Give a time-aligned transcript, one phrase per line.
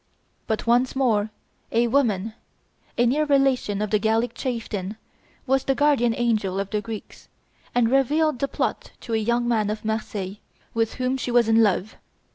[0.47, 1.29] But once more
[1.71, 2.33] a woman,
[2.97, 4.97] a near relation of the Gallic chieftain,
[5.45, 7.29] was the guardian angel of the Greeks,
[7.75, 10.37] and revealed the plot to a young man of Marseilles,
[10.73, 11.97] with whom she was in love.